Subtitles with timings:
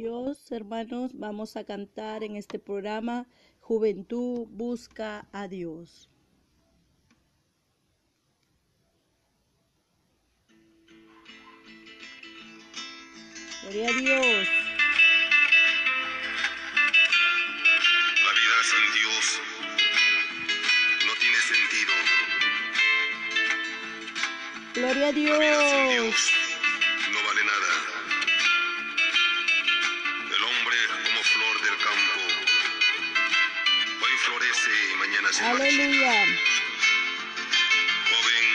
[0.00, 3.26] Dios, hermanos, vamos a cantar en este programa
[3.60, 6.08] Juventud busca a Dios.
[13.60, 14.48] Gloria a Dios.
[18.24, 19.24] La vida sin Dios
[21.06, 21.92] no tiene sentido.
[24.76, 26.39] Gloria a La vida sin Dios.
[34.30, 35.64] Florece y mañana se marchita.
[35.64, 36.12] Aleluya.
[38.10, 38.48] Joven,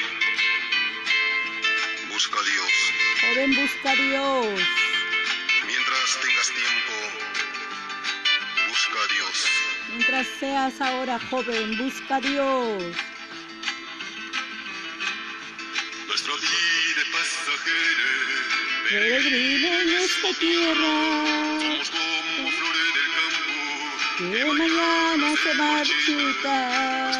[2.10, 2.72] busca a Dios.
[3.22, 4.60] Joven busca a Dios.
[5.68, 6.94] Mientras tengas tiempo,
[8.70, 9.36] busca a Dios.
[9.90, 12.84] Mientras seas ahora joven, busca a Dios.
[16.08, 18.10] Nuestra vida pasajera.
[18.90, 20.94] Peregrino en esta tierra.
[21.60, 22.05] Somos
[24.18, 27.12] Que mañana se marchita.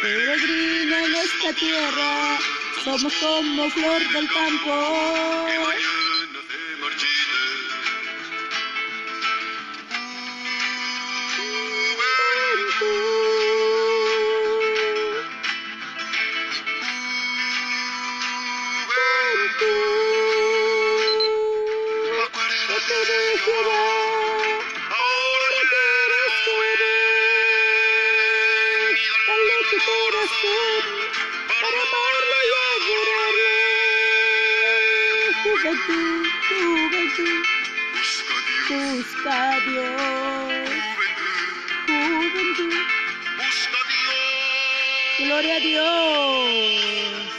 [0.00, 2.38] Peregrina en esta tierra,
[2.84, 5.48] somos como flor del campo.
[31.48, 33.54] Para amarlo y adorarlo.
[35.42, 37.42] Juventud, juventud,
[37.94, 38.68] busca Dios.
[38.68, 40.70] busca a Dios.
[41.86, 42.74] Juventud, Juventud,
[43.36, 45.26] busca a Dios.
[45.26, 47.37] gloria a Dios.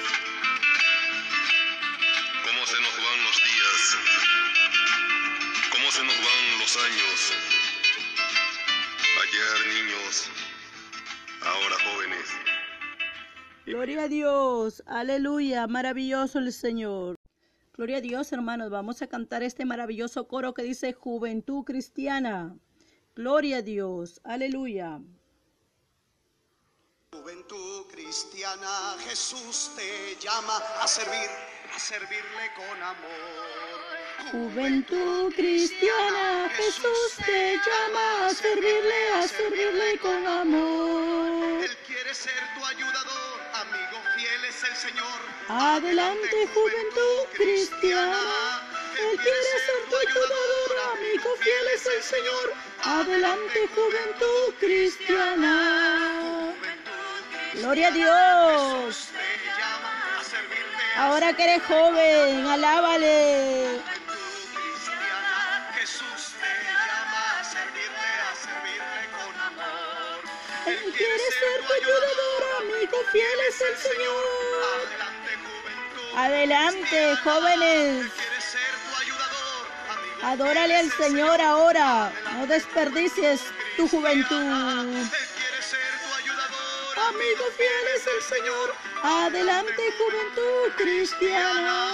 [13.80, 17.16] Gloria a Dios, aleluya, maravilloso el Señor.
[17.78, 22.58] Gloria a Dios, hermanos, vamos a cantar este maravilloso coro que dice Juventud Cristiana.
[23.16, 25.00] Gloria a Dios, aleluya.
[27.14, 31.30] Juventud cristiana, Jesús te llama a servir,
[31.74, 33.60] a servirle con amor.
[34.34, 41.79] Juventud cristiana, Jesús te llama a servirle, a servirle con amor.
[42.10, 45.20] Quiere ser tu ayudador, amigo fiel es el Señor.
[45.48, 48.64] Adelante, juventud cristiana.
[48.98, 52.54] Él quiere ser tu ayudador, amigo fiel es el Señor.
[52.84, 56.52] Adelante, juventud cristiana.
[57.54, 59.10] Gloria a Dios.
[60.96, 63.82] Ahora que eres joven, alábale.
[70.70, 74.24] Él quiere ser tu ayudador, amigo fiel es el Señor.
[76.16, 78.12] Adelante, jóvenes.
[80.22, 82.12] Adórale al Señor ahora.
[82.34, 83.42] No desperdicies
[83.78, 84.36] tu juventud.
[84.36, 88.76] Él quiere ser tu ayudador, Amigo fiel es el Señor.
[89.02, 91.90] Adelante, juventud cristiana.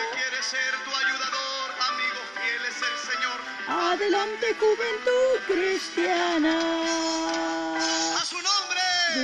[0.00, 3.38] Él quiere ser tu ayudador, amigo fiel es el Señor.
[3.68, 6.56] Adelante, juventud cristiana.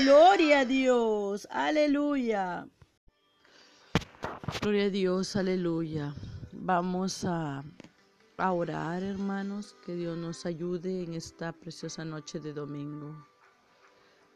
[0.01, 1.47] Gloria a Dios.
[1.51, 2.67] Aleluya.
[4.61, 5.37] Gloria a Dios.
[5.37, 6.15] Aleluya.
[6.53, 7.63] Vamos a,
[8.39, 9.77] a orar, hermanos.
[9.85, 13.15] Que Dios nos ayude en esta preciosa noche de domingo.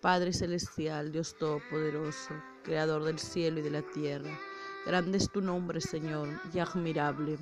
[0.00, 4.39] Padre Celestial, Dios Todopoderoso, Creador del cielo y de la tierra,
[4.84, 7.39] grande es tu nombre, Señor, y admirable.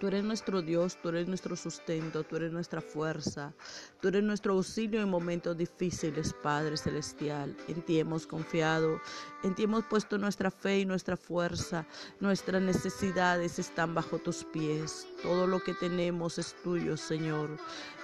[0.00, 3.52] Tú eres nuestro Dios, tú eres nuestro sustento, tú eres nuestra fuerza,
[4.00, 7.54] tú eres nuestro auxilio en momentos difíciles, Padre Celestial.
[7.68, 8.98] En ti hemos confiado,
[9.42, 11.86] en ti hemos puesto nuestra fe y nuestra fuerza.
[12.18, 15.06] Nuestras necesidades están bajo tus pies.
[15.22, 17.50] Todo lo que tenemos es tuyo, Señor.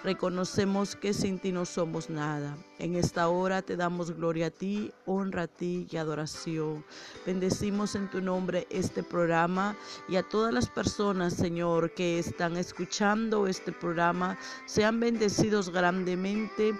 [0.05, 2.57] Reconocemos que sin ti no somos nada.
[2.79, 6.85] En esta hora te damos gloria a ti, honra a ti y adoración.
[7.25, 9.75] Bendecimos en tu nombre este programa
[10.09, 14.39] y a todas las personas, Señor, que están escuchando este programa.
[14.67, 16.75] Sean bendecidos grandemente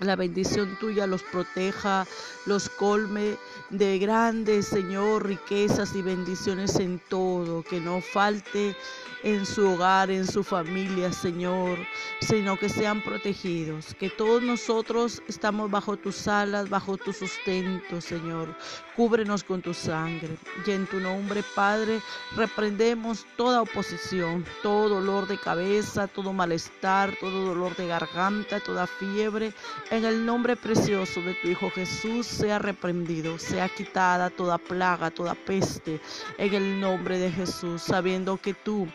[0.00, 2.06] la bendición tuya los proteja,
[2.46, 3.36] los colme
[3.70, 8.76] de grandes, Señor, riquezas y bendiciones en todo, que no falte
[9.22, 11.78] en su hogar, en su familia, Señor,
[12.20, 18.54] sino que sean protegidos, que todos nosotros estamos bajo tus alas, bajo tu sustento, Señor.
[18.94, 20.36] Cúbrenos con tu sangre.
[20.66, 22.00] Y en tu nombre, Padre,
[22.36, 29.52] reprendemos toda oposición, todo dolor de cabeza, todo malestar, todo dolor de garganta, toda fiebre.
[29.90, 35.34] En el nombre precioso de tu Hijo Jesús sea reprendido, sea quitada toda plaga, toda
[35.34, 35.98] peste.
[36.36, 38.86] En el nombre de Jesús, sabiendo que tú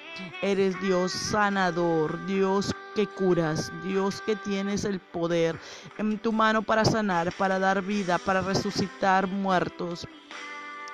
[0.43, 5.57] Eres Dios sanador, Dios que curas, Dios que tienes el poder
[5.97, 10.07] en tu mano para sanar, para dar vida, para resucitar muertos.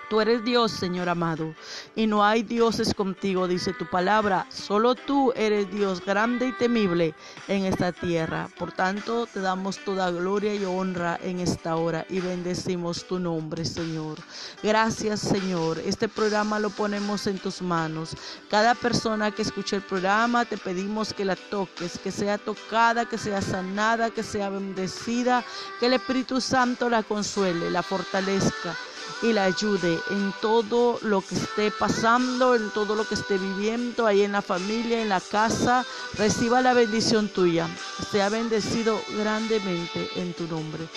[0.09, 1.53] Tú eres Dios, Señor amado,
[1.95, 4.47] y no hay dioses contigo, dice tu palabra.
[4.50, 7.13] Solo tú eres Dios grande y temible
[7.47, 8.50] en esta tierra.
[8.57, 13.65] Por tanto, te damos toda gloria y honra en esta hora y bendecimos tu nombre,
[13.65, 14.17] Señor.
[14.63, 15.77] Gracias, Señor.
[15.85, 18.15] Este programa lo ponemos en tus manos.
[18.50, 23.19] Cada persona que escuche el programa, te pedimos que la toques, que sea tocada, que
[23.19, 25.45] sea sanada, que sea bendecida,
[25.79, 28.75] que el Espíritu Santo la consuele, la fortalezca
[29.21, 34.06] y la ayude en todo lo que esté pasando, en todo lo que esté viviendo,
[34.06, 35.86] ahí en la familia, en la casa.
[36.18, 37.68] Reciba la bendición tuya.
[38.12, 40.88] Sea bendecido grandemente en tu nombre.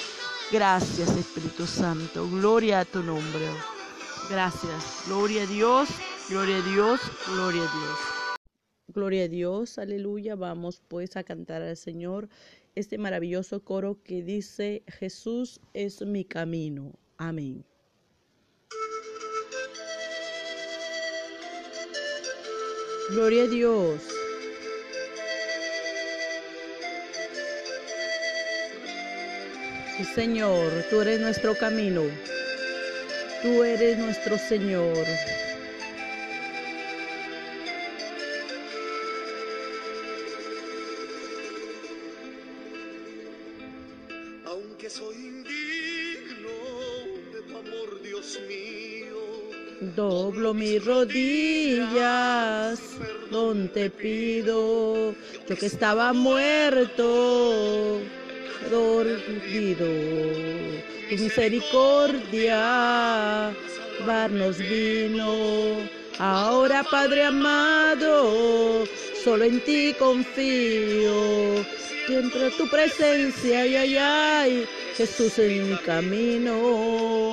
[0.53, 2.29] Gracias Espíritu Santo.
[2.29, 3.49] Gloria a tu nombre.
[4.31, 5.05] Gracias.
[5.07, 5.89] Gloria a Dios.
[6.29, 7.01] Gloria a Dios.
[7.27, 7.99] Gloria a Dios.
[8.89, 9.79] Gloria a Dios.
[9.79, 10.37] Aleluya.
[10.37, 12.29] Vamos pues a cantar al Señor
[12.75, 16.93] este maravilloso coro que dice, Jesús es mi camino.
[17.19, 17.65] Amén.
[23.11, 24.01] Gloria a Dios.
[29.97, 32.03] Sí, Señor, tú eres nuestro camino.
[33.43, 34.97] Tú eres nuestro Señor.
[44.47, 46.49] Aunque soy indigno
[47.33, 49.02] de tu amor, Dios mío.
[49.83, 52.79] Doblo mis rodillas,
[53.33, 55.13] don te pido,
[55.49, 57.99] yo que estaba muerto,
[58.71, 59.89] dormido,
[61.11, 62.57] tu misericordia,
[64.07, 65.79] darnos vino.
[66.17, 68.85] Ahora, Padre amado,
[69.25, 71.57] solo en ti confío.
[72.07, 74.65] Siempre tu presencia, ay, ay, ay,
[74.97, 77.32] Jesús en mi camino.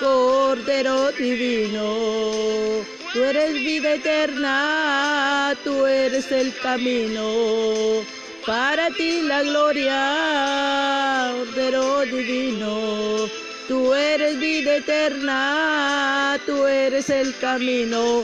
[0.00, 8.04] Cordero divino, tú eres vida eterna, tú eres el camino.
[8.46, 13.28] Para ti la gloria, Cordero divino,
[13.66, 18.22] tú eres vida eterna, tú eres el camino.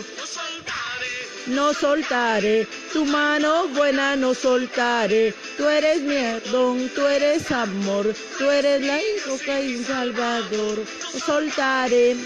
[1.46, 5.34] No soltaré tu mano buena, no soltaré.
[5.58, 6.16] Tú eres mi
[6.50, 10.78] don, tú eres amor, tú eres la roca y salvador.
[11.12, 12.16] No soltaré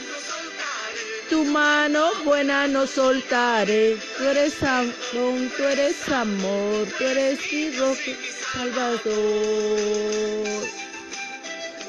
[1.28, 3.96] tu mano buena, no soltaré.
[4.16, 8.16] Tú eres don, tú eres amor, tú eres mi roca y
[8.52, 9.08] salvador.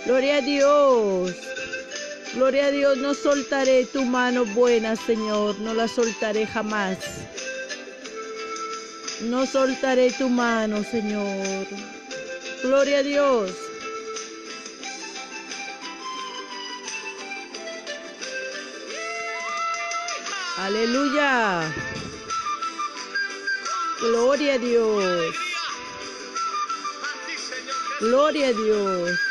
[0.05, 1.35] Gloria a Dios.
[2.33, 6.97] Gloria a Dios, no soltaré tu mano buena, Señor, no la soltaré jamás.
[9.21, 11.65] No soltaré tu mano, Señor.
[12.63, 13.51] Gloria a Dios.
[20.57, 21.73] Aleluya.
[24.01, 25.35] Gloria a Dios.
[27.99, 29.28] Gloria a Dios.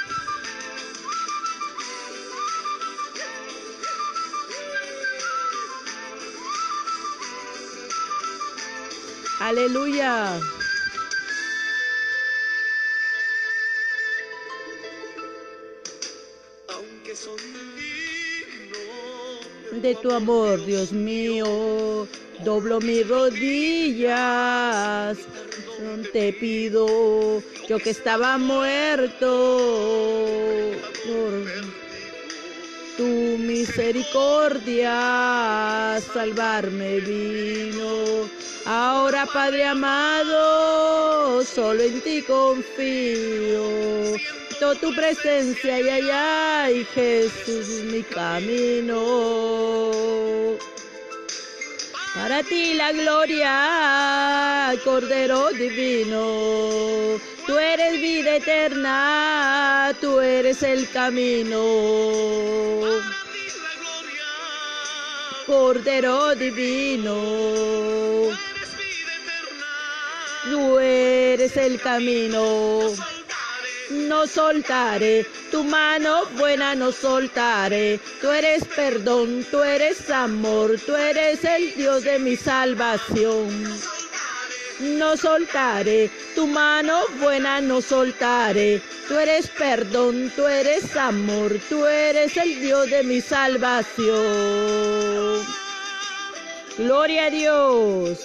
[9.49, 10.39] Aleluya.
[19.73, 22.07] De tu amor, Dios mío.
[22.45, 24.07] Doblo mis rodillas,
[26.13, 29.31] te pido, yo que estaba muerto,
[31.07, 31.33] por
[32.99, 34.93] tu misericordia
[36.13, 38.38] salvarme vino.
[38.71, 43.65] Ahora, Padre amado, solo en ti confío.
[44.61, 48.99] Toda tu presencia, ay, ay, Jesús, mi camino.
[52.15, 57.19] Para ti la gloria, Cordero Divino.
[57.47, 61.63] Tú eres vida eterna, tú eres el camino.
[65.47, 67.17] Cordero Divino.
[70.51, 72.93] Tú eres el camino
[73.91, 78.01] no soltaré, tu mano buena no soltaré.
[78.21, 83.49] Tú eres perdón, tú eres amor, tú eres el Dios de mi salvación.
[84.81, 88.81] No soltaré, tu mano buena no soltaré.
[89.09, 94.09] Tú eres perdón, tú eres amor, tú eres el Dios de mi salvación.
[96.77, 98.19] Gloria a Dios.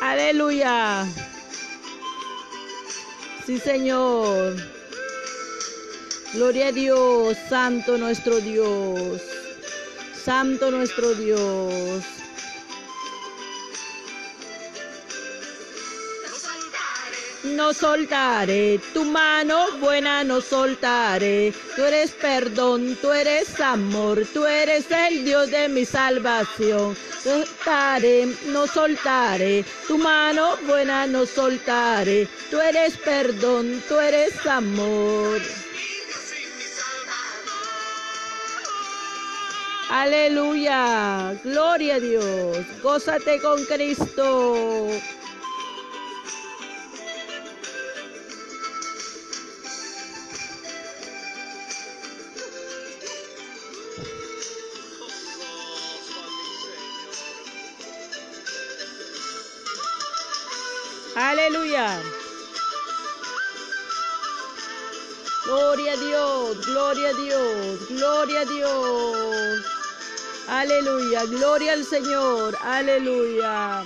[0.00, 1.06] Aleluya.
[3.46, 4.56] Sí, Señor.
[6.34, 9.22] Gloria a Dios, Santo nuestro Dios.
[10.24, 12.15] Santo nuestro Dios.
[17.54, 21.52] No soltaré, tu mano buena no soltaré.
[21.76, 26.96] Tú eres perdón, tú eres amor, tú eres el Dios de mi salvación.
[27.22, 32.28] Soltaré, no soltaré, tu mano buena no soltaré.
[32.50, 35.40] Tú eres perdón, tú eres amor.
[39.88, 44.88] Aleluya, gloria a Dios, gózate con Cristo.
[61.16, 61.98] Aleluya.
[65.46, 69.64] Gloria a Dios, gloria a Dios, gloria a Dios.
[70.48, 73.82] Aleluya, gloria al Señor, aleluya.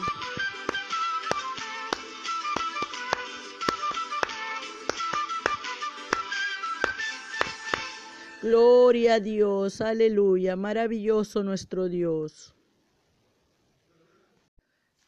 [8.43, 12.55] Gloria a Dios, aleluya, maravilloso nuestro Dios.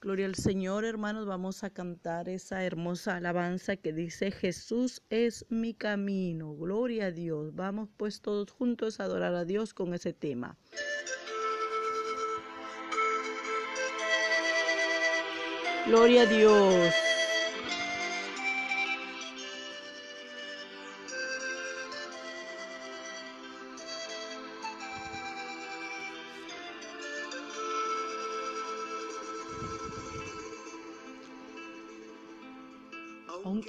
[0.02, 1.26] Gloria al Señor, hermanos.
[1.26, 6.56] Vamos a cantar esa hermosa alabanza que dice, Jesús es mi camino.
[6.56, 7.54] Gloria a Dios.
[7.54, 10.58] Vamos pues todos juntos a adorar a Dios con ese tema.
[15.86, 17.11] Gloria a Dios.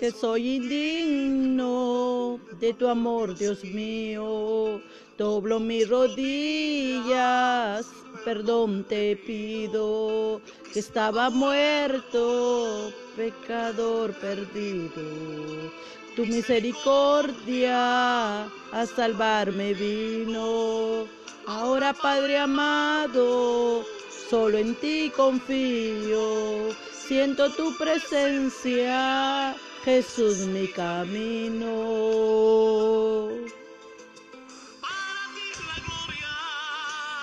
[0.03, 4.81] Aunque soy indigno de tu amor, Dios mío,
[5.17, 7.85] doblo mis rodillas,
[8.25, 10.41] perdón te pido,
[10.73, 15.71] que estaba muerto, pecador perdido.
[16.17, 21.07] Tu misericordia a salvarme vino.
[21.47, 23.85] Ahora, Padre amado,
[24.29, 26.73] solo en ti confío
[27.07, 31.67] Siento tu presencia, Jesús mi camino.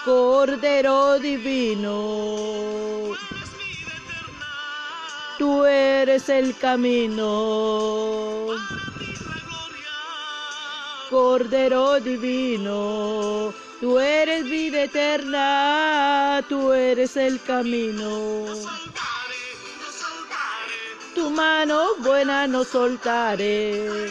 [0.05, 3.15] Cordero divino,
[5.39, 8.47] tú eres el camino.
[11.09, 18.90] Cordero divino, tú eres vida eterna, tú eres el camino
[21.21, 24.09] tu mano buena no soltaré.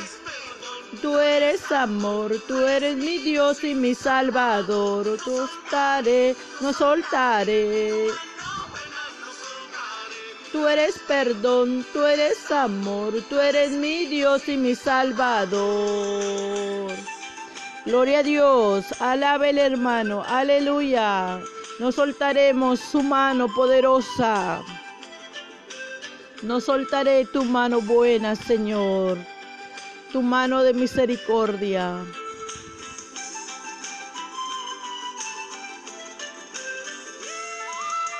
[1.02, 5.18] Tú eres amor, tú eres mi Dios y mi Salvador.
[5.26, 8.10] Tú estaré, no soltaré.
[10.52, 15.62] Tú eres perdón, tú eres amor, tú eres mi Dios y mi Salvador.
[17.86, 21.40] Gloria a Dios, alabe el hermano, aleluya.
[21.80, 24.62] No soltaremos su mano poderosa.
[26.42, 29.18] No soltaré tu mano buena, Señor,
[30.14, 32.02] tu mano de misericordia.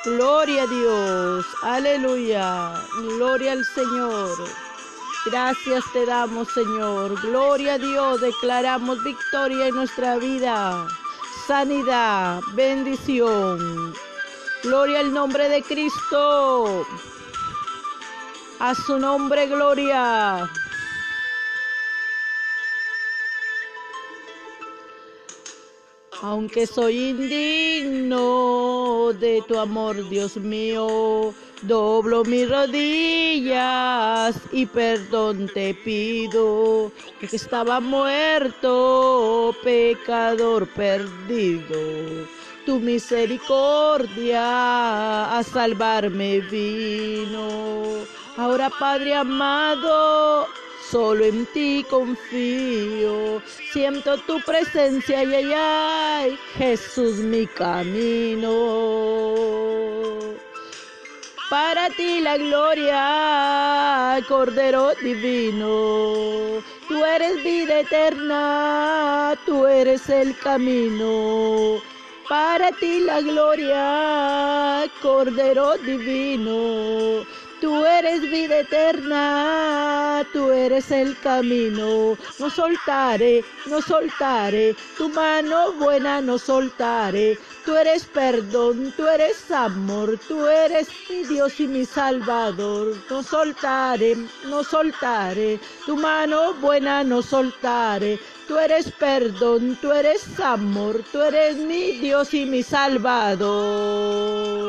[0.04, 2.74] Gloria a Dios, aleluya,
[3.18, 4.38] gloria al Señor.
[5.26, 7.22] Gracias te damos, Señor.
[7.22, 10.88] Gloria a Dios, declaramos victoria en nuestra vida,
[11.48, 13.94] sanidad, bendición.
[14.64, 16.86] Gloria al nombre de Cristo.
[18.60, 20.50] A su nombre, gloria.
[26.22, 36.92] Aunque soy indigno de tu amor, Dios mío, doblo mis rodillas y perdón te pido,
[37.18, 42.28] porque estaba muerto, pecador perdido.
[42.66, 48.20] Tu misericordia a salvarme vino.
[48.40, 50.48] Ahora, Padre amado,
[50.90, 53.42] Solo en ti confío,
[53.72, 58.50] siento tu presencia, ay, ay, Jesús mi camino.
[61.50, 66.64] Para ti la gloria, Cordero Divino.
[66.88, 71.80] Tú eres vida eterna, tú eres el camino.
[72.28, 77.26] Para ti la gloria, Cordero Divino.
[77.62, 82.18] Tú eres vida eterna, tú eres el camino.
[82.40, 87.38] No soltaré, no soltaré, tu mano buena no soltaré.
[87.66, 92.96] Tú eres perdón, tú eres amor, tú eres mi Dios y mi Salvador.
[93.10, 98.20] No soltaré, no soltaré, tu mano buena no soltaré.
[98.48, 104.69] Tú eres perdón, tú eres amor, tú eres mi Dios y mi Salvador.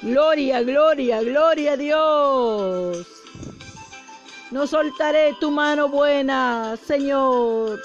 [0.00, 3.06] Gloria, gloria, gloria a Dios.
[4.52, 7.80] No soltaré tu mano buena, Señor.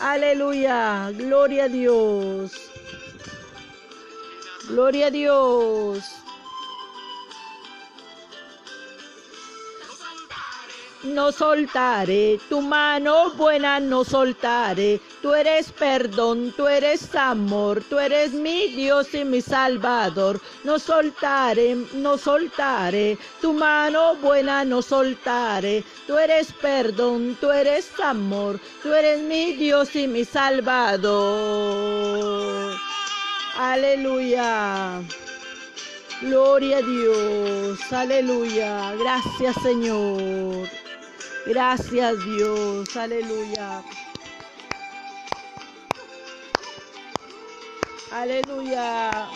[0.00, 2.52] Aleluya, gloria a Dios.
[4.68, 6.19] Gloria a Dios.
[11.02, 15.00] No soltaré, tu mano buena no soltaré.
[15.22, 20.40] Tú eres perdón, tú eres amor, tú eres mi Dios y mi Salvador.
[20.64, 25.84] No soltaré, no soltaré, tu mano buena no soltaré.
[26.06, 31.10] Tú eres perdón, tú eres amor, tú eres mi Dios y mi Salvador.
[33.56, 35.02] Aleluya.
[36.22, 38.94] Gloria a Dios, aleluya.
[38.94, 40.79] Gracias Señor.
[41.50, 43.82] Gracias Dios, aleluya.
[48.12, 49.28] Aleluya.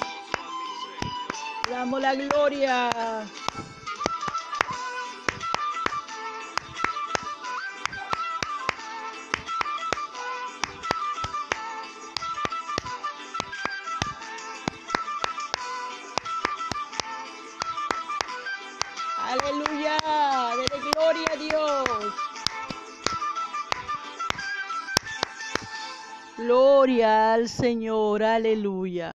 [1.68, 2.90] Damos la gloria.
[27.56, 29.12] Señor, aleluya.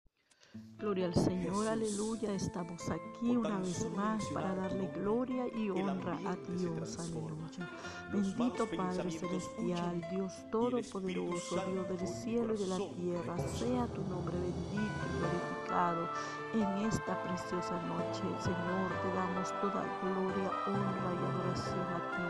[0.79, 2.33] Gloria al Señor, aleluya.
[2.35, 7.69] Estamos aquí una vez más para darle gloria y honra a Dios, aleluya.
[8.13, 14.37] Bendito Padre Celestial, Dios Todopoderoso, Dios del cielo y de la tierra, sea tu nombre
[14.39, 16.09] bendito y glorificado
[16.55, 18.23] en esta preciosa noche.
[18.39, 22.27] Señor, te damos toda gloria, honra y adoración a ti.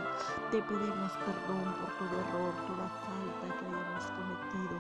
[0.53, 4.28] Te pedimos perdón por todo error, toda falta que hayamos cometido,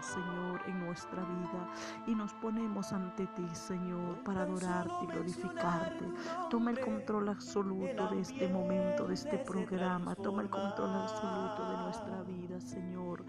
[0.01, 1.69] Señor, en nuestra vida.
[2.07, 6.05] Y nos ponemos ante ti, Señor, para adorarte y glorificarte.
[6.51, 10.15] Toma el control absoluto de este momento, de este programa.
[10.15, 13.25] Toma el control absoluto de nuestra vida, Señor.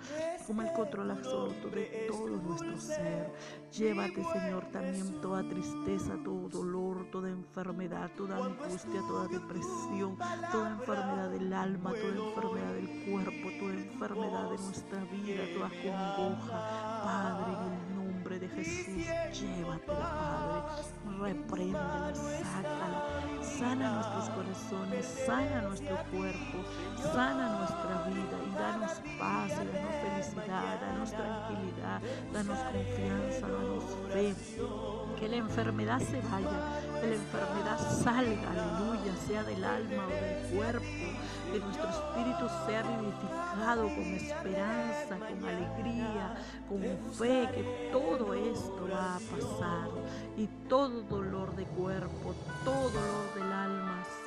[0.47, 3.33] Toma el control absoluto de todo nuestro ser.
[3.71, 10.17] Llévate, Señor, también toda tristeza, todo dolor, toda enfermedad, toda angustia, toda depresión,
[10.51, 12.58] toda enfermedad del alma, toda enfermedad
[13.23, 17.01] cuerpo, toda enfermedad de nuestra vida, toda congoja.
[17.03, 21.33] Padre, en el nombre de Jesús, llévatela, Padre.
[21.33, 23.19] Repréndela, sácala.
[23.41, 26.57] Sana nuestros corazones, sana nuestro cuerpo,
[27.13, 32.01] sana nuestra vida y danos paz, danos felicidad, danos tranquilidad,
[32.31, 34.35] danos confianza, danos fe.
[35.19, 40.57] Que la enfermedad se vaya, que la enfermedad salga, aleluya, sea del alma o del
[40.57, 40.85] cuerpo,
[41.51, 46.35] que nuestro espíritu sea vivificado con esperanza, con alegría,
[46.67, 46.81] con
[47.13, 49.89] fe, que todo esto va a pasar.
[50.37, 53.78] Y todo dolor de cuerpo, todo dolor del alma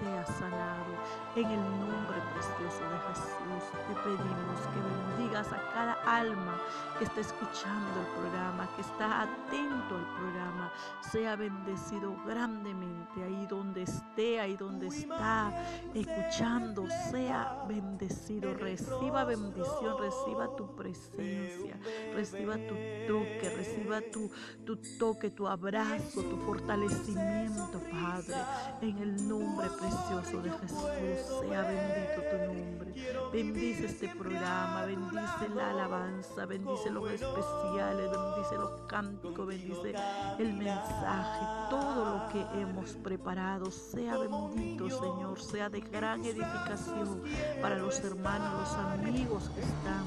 [0.02, 0.92] sea sanado.
[1.36, 6.60] En el nombre precioso de Jesús te pedimos que bendigas a cada alma
[6.98, 13.82] que está escuchando el programa, que está atento al programa, sea bendecido grandemente ahí donde
[13.82, 15.52] esté, ahí donde está
[15.94, 21.78] escuchando, sea bendecido, reciba bendición, reciba tu presencia,
[22.14, 22.74] reciba tu
[23.08, 24.30] toque, reciba tu,
[24.66, 28.36] tu toque, tu abrazo, tu fortalecimiento, Padre,
[28.82, 32.92] en el nombre precioso de Jesús, sea bendito tu nombre.
[33.32, 39.94] Bendice este programa, bendice la alabanza, bendice los especiales, bendice los cánticos, bendice
[40.38, 43.70] el mensaje, todo lo que hemos preparado.
[43.70, 47.22] Sea bendito, Señor, sea de gran edificación
[47.60, 50.04] para los hermanos, los amigos que están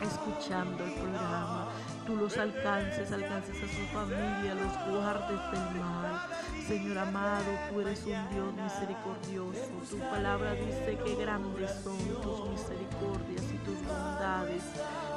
[0.00, 1.68] escuchando el programa.
[2.06, 6.22] Tú los alcances, alcances a su familia, los guardes del mal.
[6.68, 9.68] Señor amado, tú eres un Dios misericordioso.
[9.90, 14.62] Tu palabra dice que grandes son tus misericordias y tus bondades,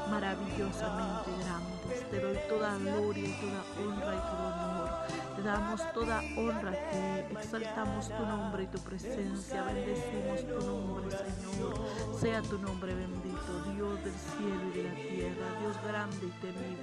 [0.10, 2.10] maravillosamente grandes.
[2.10, 4.89] Te doy toda gloria y toda honra y todo honor.
[5.36, 11.17] Te damos toda honra a ti, exaltamos tu nombre y tu presencia, bendecimos tu nombre,
[11.17, 12.19] Señor.
[12.19, 16.79] Sea tu nombre bendito, Dios del cielo y de la tierra, Dios grande y temible.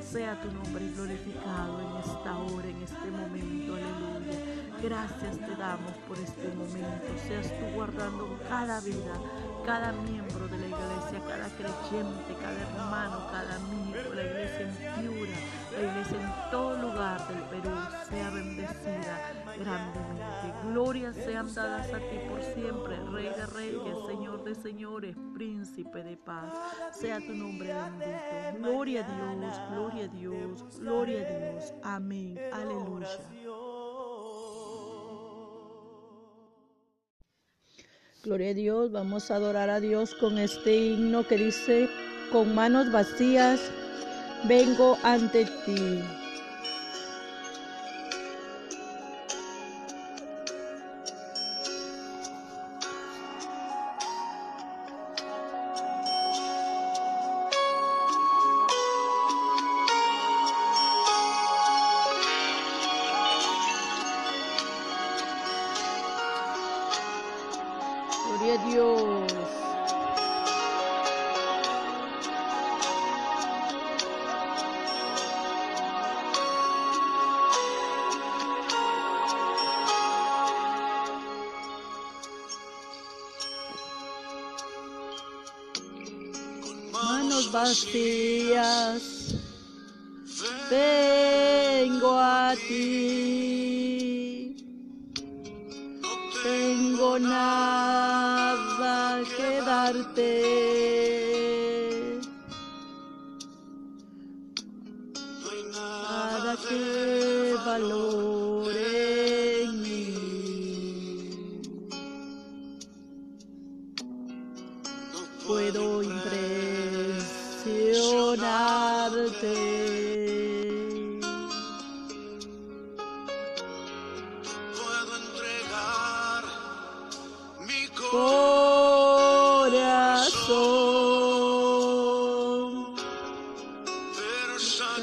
[0.00, 4.38] Sea tu nombre glorificado en esta hora, en este momento, aleluya.
[4.82, 7.06] Gracias te damos por este momento.
[7.26, 9.14] Seas tú guardando cada vida,
[9.66, 15.38] cada miembro de la iglesia, cada creyente, cada hermano, cada amigo, la iglesia en Piura,
[15.72, 17.76] la iglesia en todo lugar del Perú
[18.08, 20.07] sea bendecida grandemente.
[20.78, 26.16] Glorias sean dadas a ti por siempre, Rey de Reyes, Señor de Señores, Príncipe de
[26.16, 26.54] paz.
[26.92, 28.58] Sea tu nombre bendito.
[28.60, 31.74] Gloria a Dios, gloria a Dios, gloria a Dios.
[31.82, 32.38] Amén.
[32.52, 33.08] Aleluya.
[38.22, 41.88] Gloria a Dios, vamos a adorar a Dios con este himno que dice,
[42.30, 43.60] con manos vacías,
[44.44, 46.17] vengo ante ti.
[87.04, 89.34] Manos vacías,
[90.70, 93.67] vengo a ti.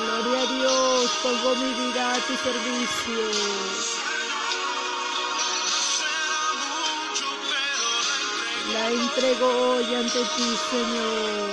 [0.00, 3.20] Gloria a Dios, pongo mi vida a tu servicio.
[8.72, 9.46] La entrego.
[9.46, 11.50] Hoy ante ti, Señor.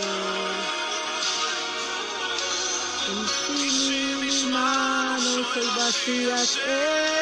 [3.10, 6.58] Y si mis manos hoy vacías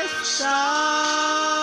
[0.05, 1.54] están,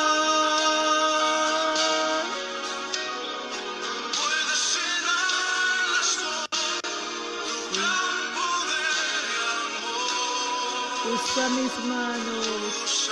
[11.33, 13.11] usa mis manos.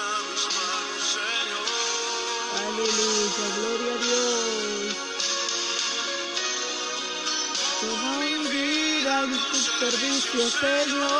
[2.66, 4.96] Aleluya, gloria a Dios.
[7.80, 11.10] Toma mi vida en tu servicio, Señor.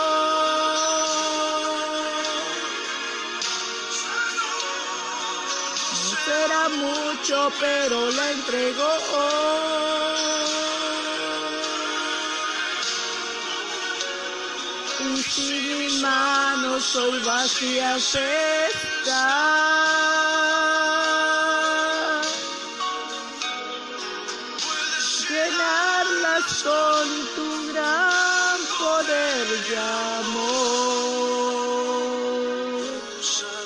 [6.05, 8.89] No será mucho, pero la entrego
[15.41, 18.61] si mis manos hoy vacías están,
[25.29, 29.75] llenarlas con tu gran poder y
[30.19, 30.61] amor.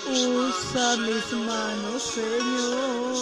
[0.07, 3.14] Usa mis manos, Señor.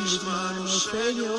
[0.00, 1.34] Mis manos, Señor.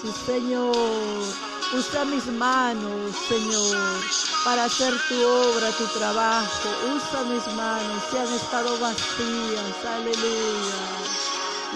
[0.00, 1.44] Sí, Señor.
[1.76, 4.00] Usa mis manos, Señor,
[4.44, 6.68] para hacer tu obra, tu trabajo.
[6.94, 9.84] Usa mis manos, si han estado vacías.
[9.86, 11.14] Aleluya.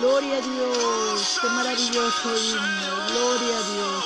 [0.01, 1.39] Gloria a Dios.
[1.41, 2.97] Qué maravilloso himno.
[3.09, 4.05] Gloria a Dios.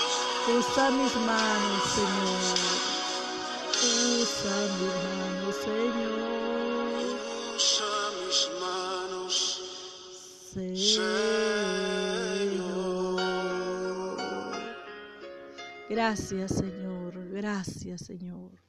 [0.59, 2.59] Usa mis manos, Señor.
[4.23, 7.03] Usa mis manos, Señor.
[7.57, 7.95] Usa
[8.25, 9.35] mis manos,
[10.55, 11.23] Señor.
[15.91, 16.72] Gracias, Señor.
[17.53, 18.62] Gracias, Señor.